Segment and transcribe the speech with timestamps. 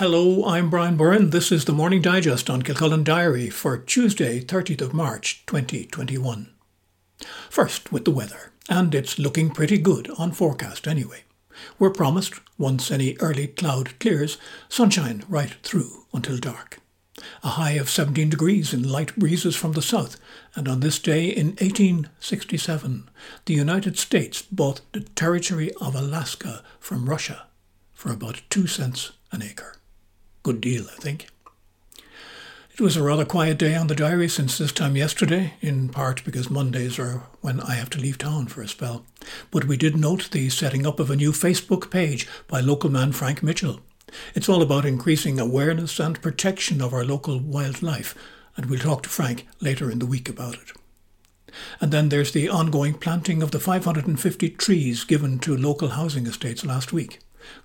[0.00, 1.28] Hello, I'm Brian Byrne.
[1.28, 6.48] This is the Morning Digest on Kilcullen Diary for Tuesday, 30th of March 2021.
[7.50, 11.24] First, with the weather, and it's looking pretty good on forecast anyway.
[11.78, 14.38] We're promised, once any early cloud clears,
[14.70, 16.78] sunshine right through until dark.
[17.44, 20.18] A high of 17 degrees in light breezes from the south,
[20.54, 23.10] and on this day in 1867,
[23.44, 27.48] the United States bought the territory of Alaska from Russia
[27.92, 29.74] for about two cents an acre.
[30.42, 31.28] Good deal, I think.
[32.72, 36.24] It was a rather quiet day on the diary since this time yesterday, in part
[36.24, 39.04] because Mondays are when I have to leave town for a spell.
[39.50, 43.12] But we did note the setting up of a new Facebook page by local man
[43.12, 43.80] Frank Mitchell.
[44.34, 48.14] It's all about increasing awareness and protection of our local wildlife,
[48.56, 50.72] and we'll talk to Frank later in the week about it.
[51.82, 56.64] And then there's the ongoing planting of the 550 trees given to local housing estates
[56.64, 57.18] last week.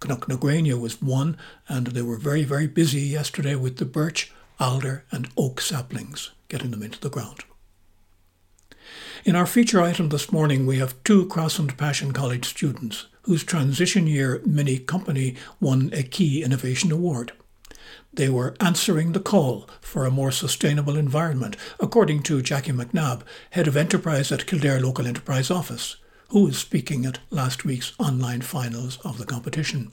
[0.00, 1.36] Knocknagrania was one,
[1.68, 6.70] and they were very, very busy yesterday with the birch, alder, and oak saplings, getting
[6.70, 7.40] them into the ground.
[9.24, 13.44] In our feature item this morning, we have two Cross and Passion College students whose
[13.44, 17.32] transition year mini company won a Key Innovation Award.
[18.12, 23.68] They were answering the call for a more sustainable environment, according to Jackie McNabb, head
[23.68, 25.96] of enterprise at Kildare Local Enterprise Office,
[26.32, 29.92] who was speaking at last week's online finals of the competition.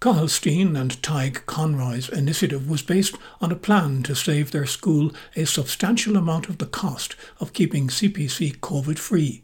[0.00, 5.10] Cathal Steen and Tig Conroy's initiative was based on a plan to save their school
[5.34, 9.42] a substantial amount of the cost of keeping CPC COVID free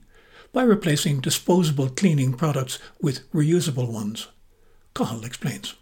[0.53, 4.29] by replacing disposable cleaning products with reusable ones.
[4.95, 5.75] Cathal explains.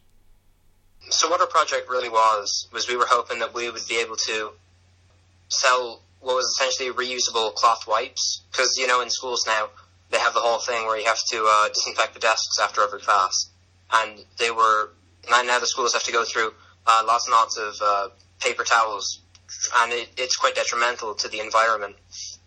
[1.10, 4.16] So, what our project really was, was we were hoping that we would be able
[4.16, 4.52] to
[5.48, 8.42] sell what was essentially reusable cloth wipes.
[8.50, 9.68] Because, you know, in schools now,
[10.10, 13.00] they have the whole thing where you have to uh, disinfect the desks after every
[13.00, 13.50] class,
[13.92, 14.90] and they were
[15.30, 16.52] now the schools have to go through
[16.86, 18.08] uh, lots and lots of uh,
[18.40, 19.20] paper towels,
[19.80, 21.96] and it, it's quite detrimental to the environment.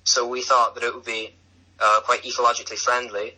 [0.04, 1.36] So we thought that it would be
[1.80, 3.36] uh, quite ecologically friendly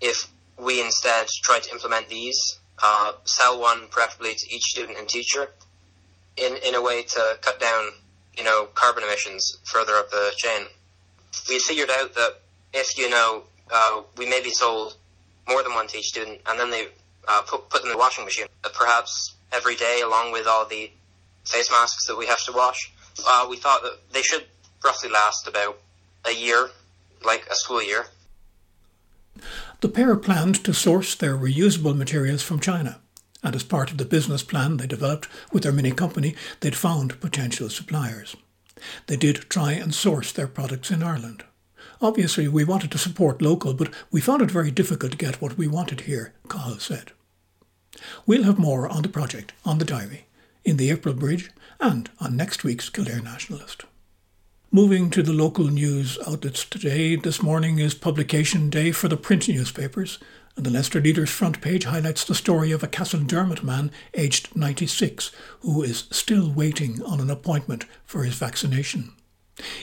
[0.00, 5.08] if we instead tried to implement these, uh, sell one preferably to each student and
[5.08, 5.48] teacher,
[6.36, 7.92] in in a way to cut down
[8.36, 10.66] you know carbon emissions further up the chain.
[11.48, 12.41] We figured out that
[12.72, 14.96] if you know uh, we maybe sold
[15.48, 16.88] more than one to each student, and then they
[17.28, 20.90] uh, put put them in the washing machine, perhaps every day, along with all the
[21.44, 22.92] face masks that we have to wash.
[23.26, 24.46] Uh, we thought that they should
[24.84, 25.78] roughly last about
[26.24, 26.70] a year,
[27.24, 28.06] like a school year.
[29.80, 33.00] The pair planned to source their reusable materials from China,
[33.42, 37.20] and as part of the business plan they developed with their mini company, they'd found
[37.20, 38.36] potential suppliers.
[39.06, 41.44] They did try and source their products in Ireland.
[42.02, 45.56] Obviously, we wanted to support local, but we found it very difficult to get what
[45.56, 47.12] we wanted here, Cathal said.
[48.26, 50.26] We'll have more on the project on the diary,
[50.64, 53.84] in the April Bridge, and on next week's Kildare Nationalist.
[54.72, 59.48] Moving to the local news outlets today, this morning is publication day for the print
[59.48, 60.18] newspapers,
[60.56, 65.30] and the Leinster Leader's front page highlights the story of a Castledermot man aged 96
[65.60, 69.12] who is still waiting on an appointment for his vaccination.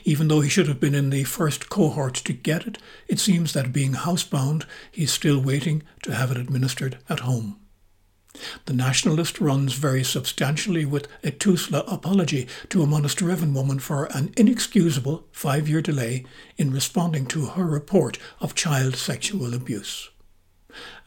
[0.04, 3.54] Even though he should have been in the first cohort to get it, it seems
[3.54, 7.60] that being housebound, he's still waiting to have it administered at home.
[8.66, 14.34] The nationalist runs very substantially with a Tusla apology to a Monasterevin woman for an
[14.38, 16.26] inexcusable five year delay
[16.58, 20.10] in responding to her report of child sexual abuse.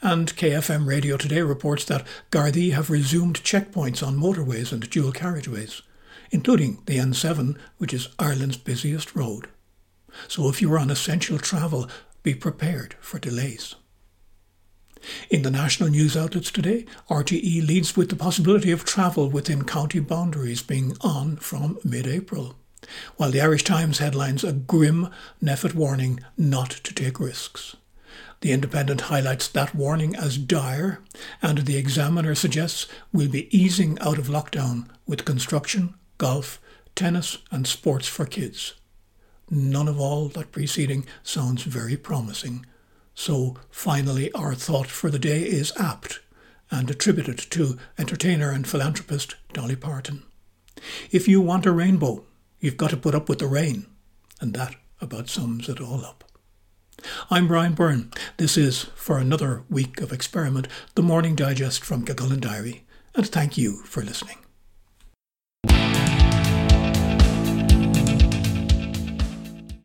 [0.03, 5.83] And KFM Radio Today reports that Gardaí have resumed checkpoints on motorways and dual carriageways
[6.31, 9.49] including the N7, which is Ireland's busiest road.
[10.29, 11.89] So if you are on essential travel,
[12.23, 13.75] be prepared for delays.
[15.31, 19.99] In the national news outlets today, RTE leads with the possibility of travel within county
[19.99, 22.55] boundaries being on from mid April,
[23.17, 25.09] while the Irish Times headlines a grim
[25.43, 27.77] NPHET warning not to take risks.
[28.43, 31.01] The Independent highlights that warning as dire,
[31.41, 36.61] and the Examiner suggests we'll be easing out of lockdown with construction, golf,
[36.95, 38.75] tennis, and sports for kids.
[39.51, 42.65] None of all that preceding sounds very promising.
[43.13, 46.21] So finally, our thought for the day is apt
[46.71, 50.23] and attributed to entertainer and philanthropist Dolly Parton.
[51.11, 52.25] If you want a rainbow,
[52.61, 53.87] you've got to put up with the rain.
[54.41, 56.23] And that about sums it all up.
[57.31, 58.13] I'm Brian Byrne.
[58.37, 63.59] This is, for another week of experiment, the Morning Digest from Kilcullen Diary, and thank
[63.59, 64.42] you for listening.